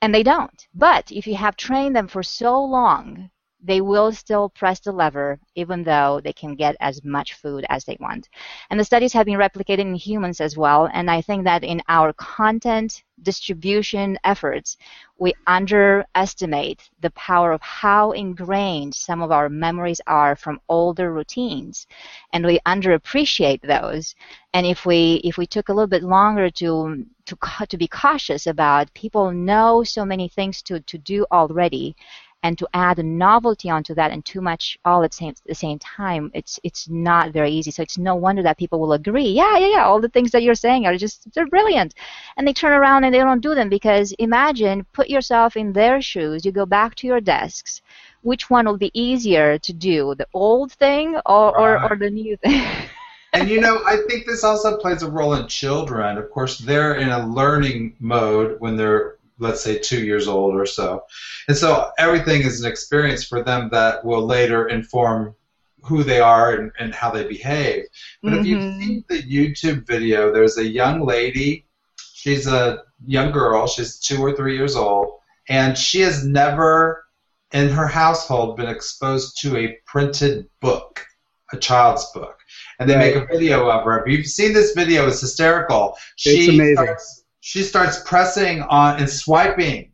[0.02, 0.68] And they don't.
[0.74, 3.30] But if you have trained them for so long,
[3.64, 7.86] they will still press the lever even though they can get as much food as
[7.86, 8.28] they want.
[8.70, 10.90] And the studies have been replicated in humans as well.
[10.94, 14.78] And I think that in our content distribution efforts,
[15.20, 21.86] we underestimate the power of how ingrained some of our memories are from older routines.
[22.34, 24.16] And we underappreciate those.
[24.54, 27.38] And if we if we took a little bit longer to to
[27.70, 31.96] to be cautious about people know so many things to, to do already
[32.44, 35.80] and to add a novelty onto that and too much all at same, the same
[35.80, 37.72] time, it's it's not very easy.
[37.72, 39.28] So it's no wonder that people will agree.
[39.28, 39.86] Yeah, yeah, yeah.
[39.86, 41.94] All the things that you're saying are just they're brilliant,
[42.38, 46.02] and they turn around and they don't do them because imagine put yourself in their
[46.02, 46.46] shoes.
[46.46, 47.82] You go back to your desks.
[48.24, 52.38] Which one will be easier to do, the old thing or, or, or the new
[52.38, 52.64] thing?
[53.34, 56.18] And you know, I think this also plays a role in children.
[56.18, 60.66] Of course, they're in a learning mode when they're, let's say, two years old or
[60.66, 61.04] so.
[61.48, 65.36] And so everything is an experience for them that will later inform
[65.84, 67.84] who they are and, and how they behave.
[68.24, 68.80] But if you've Mhm.
[68.80, 71.66] seen the YouTube video, there's a young lady,
[72.14, 75.08] she's a young girl, she's two or three years old,
[75.50, 77.04] and she has never
[77.52, 81.04] in her household been exposed to a printed book,
[81.52, 82.38] a child's book.
[82.80, 84.06] And they make a video of her.
[84.06, 85.98] If you've seen this video, it's hysterical.
[86.16, 86.76] She amazing.
[86.76, 89.92] Starts, she starts pressing on and swiping.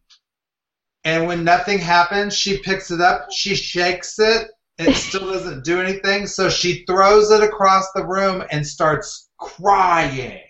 [1.04, 5.82] And when nothing happens, she picks it up, she shakes it, it still doesn't do
[5.82, 10.42] anything, so she throws it across the room and starts crying.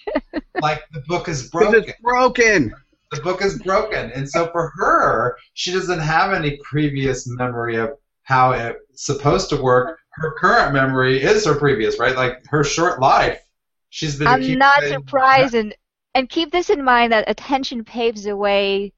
[0.62, 2.72] like the book is broken it's broken.
[3.12, 4.10] the book is broken.
[4.12, 7.90] And so for her, she doesn't have any previous memory of
[8.22, 9.98] how it's supposed to work.
[10.12, 12.16] Her current memory is her previous, right?
[12.16, 13.40] Like her short life.
[13.90, 15.74] She's been I'm not accumulating- surprised, and
[16.16, 18.90] and keep this in mind that attention paves the way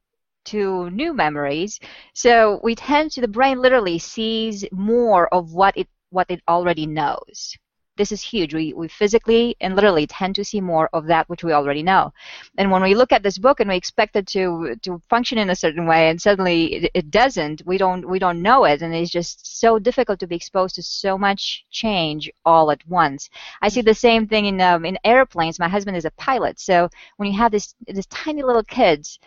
[0.45, 1.81] to new memories.
[2.15, 6.87] So we tend to the brain literally sees more of what it what it already
[6.87, 7.57] knows.
[7.99, 8.55] This is huge.
[8.55, 12.13] We we physically and literally tend to see more of that which we already know.
[12.57, 15.51] And when we look at this book and we expect it to to function in
[15.51, 18.95] a certain way, and suddenly it, it doesn't, we don't we don't know it, and
[18.95, 23.29] it's just so difficult to be exposed to so much change all at once.
[23.61, 25.59] I see the same thing in um, in airplanes.
[25.59, 29.19] My husband is a pilot, so when you have this this tiny little kids,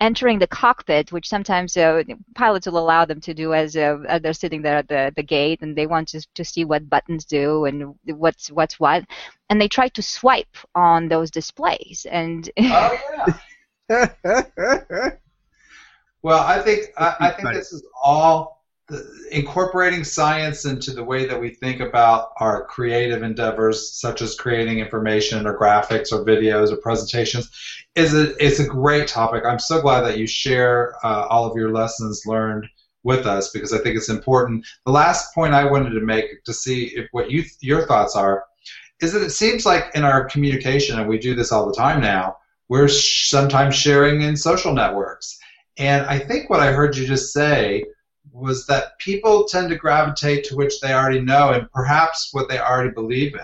[0.00, 2.02] entering the cockpit, which sometimes uh,
[2.34, 5.22] pilots will allow them to do as, uh, as they're sitting there at the, the
[5.22, 9.04] gate and they want to, to see what buttons do and what's what's what,
[9.50, 12.06] and they try to swipe on those displays.
[12.10, 13.36] And oh
[13.88, 14.10] yeah.
[16.22, 18.57] well, I think I, I think this is all
[19.30, 24.78] incorporating science into the way that we think about our creative endeavors, such as creating
[24.78, 27.50] information or graphics or videos or presentations,
[27.94, 29.44] is a, is a great topic.
[29.44, 32.66] I'm so glad that you share uh, all of your lessons learned
[33.02, 34.66] with us because I think it's important.
[34.86, 38.44] The last point I wanted to make to see if what you your thoughts are
[39.00, 42.00] is that it seems like in our communication, and we do this all the time
[42.00, 42.36] now,
[42.68, 45.38] we're sh- sometimes sharing in social networks.
[45.78, 47.84] And I think what I heard you just say
[48.38, 52.58] was that people tend to gravitate to which they already know and perhaps what they
[52.58, 53.40] already believe in.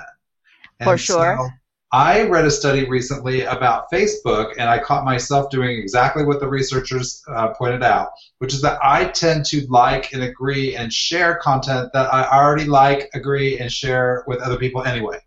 [0.81, 1.37] And For sure.
[1.39, 1.49] So
[1.93, 6.49] I read a study recently about Facebook, and I caught myself doing exactly what the
[6.49, 11.37] researchers uh, pointed out, which is that I tend to like and agree and share
[11.37, 15.21] content that I already like, agree, and share with other people anyway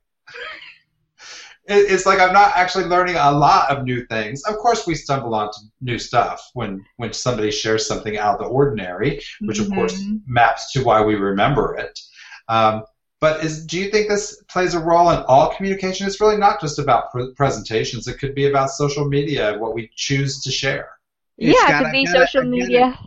[1.67, 4.43] it's like I'm not actually learning a lot of new things.
[4.45, 8.45] Of course, we stumble onto new stuff when when somebody shares something out of the
[8.45, 9.71] ordinary, which mm-hmm.
[9.71, 10.17] of course mm-hmm.
[10.27, 11.99] maps to why we remember it.
[12.47, 12.83] Um,
[13.19, 16.05] but is, do you think this plays a role in all communication?
[16.05, 18.07] It's really not just about pre- presentations.
[18.07, 20.91] It could be about social media, what we choose to share.
[21.37, 22.97] Yeah, it could be gotta, social media.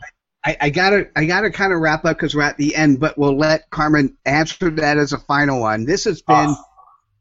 [0.44, 3.16] I, I, gotta, I gotta kind of wrap up because we're at the end, but
[3.18, 5.84] we'll let Carmen answer that as a final one.
[5.84, 6.54] This has been uh,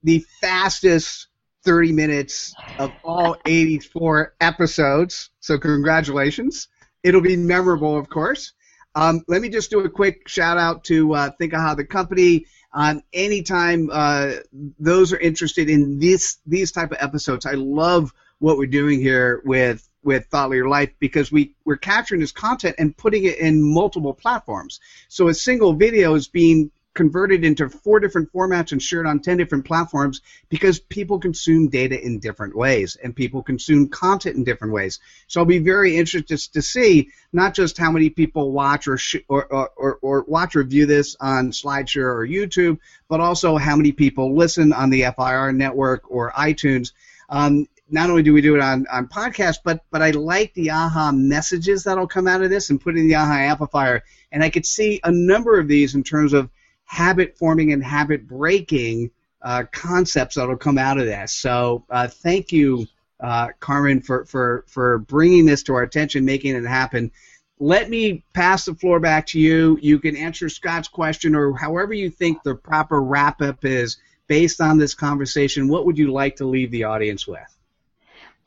[0.03, 1.27] the fastest
[1.63, 5.29] 30 minutes of all 84 episodes.
[5.39, 6.67] So congratulations.
[7.03, 8.53] It'll be memorable, of course.
[8.95, 12.45] Um, let me just do a quick shout out to uh, How the company.
[12.73, 14.33] Um, anytime uh,
[14.79, 19.41] those are interested in this these type of episodes, I love what we're doing here
[19.45, 23.61] with with Thought Leader Life because we we're capturing this content and putting it in
[23.61, 24.79] multiple platforms.
[25.07, 29.37] So a single video is being converted into four different formats and shared on 10
[29.37, 30.19] different platforms
[30.49, 34.99] because people consume data in different ways and people consume content in different ways.
[35.27, 39.23] So I'll be very interested to see not just how many people watch or, sh-
[39.29, 43.93] or, or, or, watch or view this on SlideShare or YouTube, but also how many
[43.93, 46.91] people listen on the FIR network or iTunes.
[47.29, 50.71] Um, not only do we do it on, on podcasts, but but I like the
[50.71, 54.03] aha messages that'll come out of this and put in the aha amplifier.
[54.33, 56.49] And I could see a number of these in terms of
[56.89, 59.11] habit forming and habit breaking
[59.43, 61.31] uh, concepts that'll come out of this.
[61.31, 62.87] So uh, thank you,
[63.19, 67.11] uh, Carmen, for, for, for bringing this to our attention, making it happen.
[67.59, 69.77] Let me pass the floor back to you.
[69.81, 74.59] You can answer Scott's question or however you think the proper wrap up is based
[74.59, 75.67] on this conversation.
[75.67, 77.55] What would you like to leave the audience with?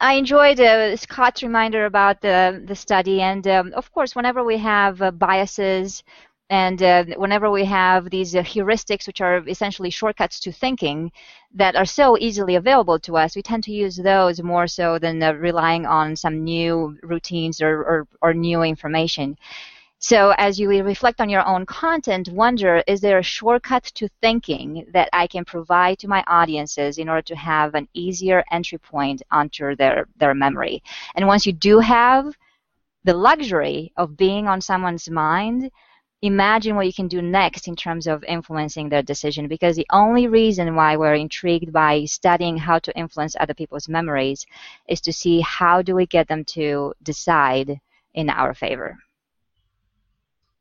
[0.01, 4.59] I enjoyed uh, Scott's reminder about the the study, and um, of course, whenever we
[4.59, 6.03] have uh, biases
[6.51, 11.11] and uh, whenever we have these uh, heuristics, which are essentially shortcuts to thinking,
[11.55, 15.23] that are so easily available to us, we tend to use those more so than
[15.23, 19.37] uh, relying on some new routines or, or, or new information.
[19.99, 24.85] So as you reflect on your own content, wonder, is there a shortcut to thinking
[24.93, 29.23] that I can provide to my audiences in order to have an easier entry point
[29.31, 30.83] onto their, their memory?
[31.15, 32.35] And once you do have
[33.05, 35.71] the luxury of being on someone's mind,
[36.23, 40.29] imagine what you can do next in terms of influencing their decision because the only
[40.29, 44.47] reason why we're intrigued by studying how to influence other people's memories
[44.89, 47.81] is to see how do we get them to decide
[48.15, 48.97] in our favor.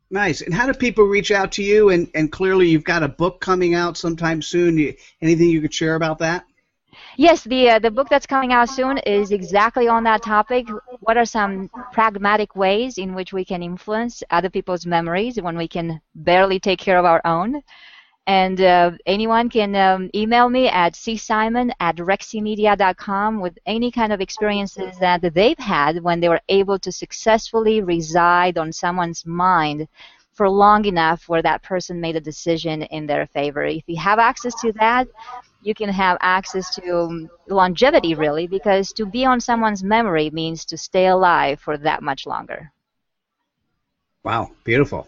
[0.09, 0.41] Nice.
[0.41, 1.89] And how do people reach out to you?
[1.89, 4.93] And, and clearly you've got a book coming out sometime soon.
[5.22, 6.45] Anything you could share about that
[7.17, 10.67] Yes, the uh, the book that's coming out soon is exactly on that topic.
[11.01, 15.67] What are some pragmatic ways in which we can influence other people's memories when we
[15.67, 17.61] can barely take care of our own?
[18.27, 24.21] And uh, anyone can um, email me at csimon at reximedia.com with any kind of
[24.21, 29.87] experiences that they've had when they were able to successfully reside on someone's mind
[30.33, 33.63] for long enough where that person made a decision in their favor.
[33.65, 35.07] If you have access to that,
[35.62, 40.66] you can have access to um, longevity really because to be on someone's memory means
[40.66, 42.72] to stay alive for that much longer.
[44.24, 45.07] Wow, beautiful.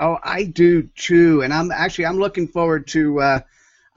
[0.00, 3.20] Oh, I do too, and I'm actually I'm looking forward to.
[3.20, 3.40] Uh,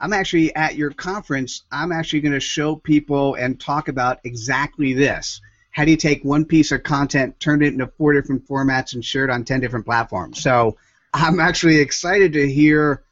[0.00, 1.64] I'm actually at your conference.
[1.72, 5.40] I'm actually going to show people and talk about exactly this.
[5.70, 9.04] How do you take one piece of content, turn it into four different formats, and
[9.04, 10.40] share it on ten different platforms?
[10.42, 10.76] So
[11.12, 13.04] I'm actually excited to hear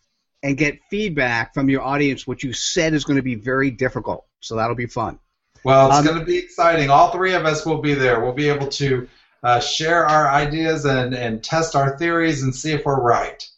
[0.43, 4.27] and get feedback from your audience, which you said is going to be very difficult.
[4.41, 5.19] So that'll be fun.
[5.65, 6.91] Well, it's um, going to be exciting.
[6.91, 8.21] All three of us will be there.
[8.21, 9.09] We'll be able to
[9.43, 13.49] uh, share our ideas and, and test our theories and see if we're right.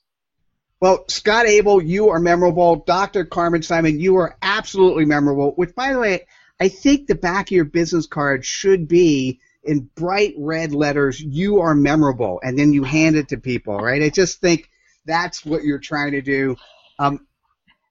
[0.80, 2.76] Well, Scott Abel, you are memorable.
[2.76, 3.24] Dr.
[3.24, 5.52] Carmen Simon, you are absolutely memorable.
[5.52, 6.26] Which, by the way,
[6.60, 11.60] I think the back of your business card should be in bright red letters, you
[11.60, 14.02] are memorable, and then you hand it to people, right?
[14.02, 14.70] I just think
[15.04, 16.56] that's what you're trying to do.
[16.98, 17.26] Um,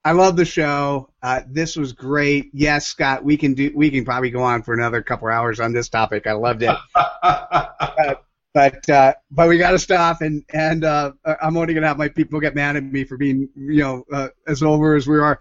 [0.03, 1.09] I love the show.
[1.21, 2.49] Uh, this was great.
[2.53, 3.71] Yes, Scott, we can do.
[3.75, 6.25] We can probably go on for another couple hours on this topic.
[6.25, 6.75] I loved it.
[6.95, 8.15] uh,
[8.57, 11.11] but uh, but we got to stop, and and uh,
[11.43, 14.29] I'm only gonna have my people get mad at me for being you know uh,
[14.47, 15.39] as over as we are.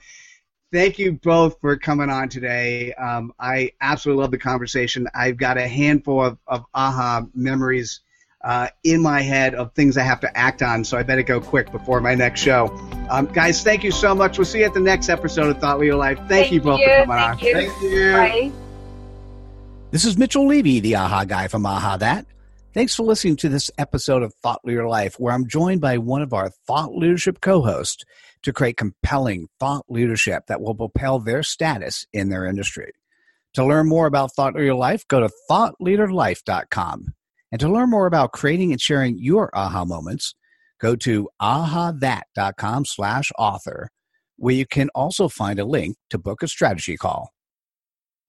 [0.70, 2.92] Thank you both for coming on today.
[2.92, 5.08] Um, I absolutely love the conversation.
[5.14, 8.00] I've got a handful of, of aha memories
[8.44, 11.40] uh, in my head of things I have to act on, so I better go
[11.40, 12.66] quick before my next show.
[13.08, 14.36] Um, guys, thank you so much.
[14.36, 16.18] We'll see you at the next episode of Thought Leader Life.
[16.18, 17.38] Thank, thank you both you, for coming on.
[17.38, 17.52] You.
[17.54, 18.12] Thank you.
[18.12, 18.52] Bye.
[19.90, 22.26] This is Mitchell Levy, the AHA guy from AHA That.
[22.76, 26.20] Thanks for listening to this episode of Thought Leader Life, where I'm joined by one
[26.20, 28.04] of our thought leadership co hosts
[28.42, 32.92] to create compelling thought leadership that will propel their status in their industry.
[33.54, 37.14] To learn more about Thought Leader Life, go to thoughtleaderlife.com.
[37.50, 40.34] And to learn more about creating and sharing your aha moments,
[40.78, 43.88] go to ahathat.com slash author,
[44.36, 47.30] where you can also find a link to book a strategy call.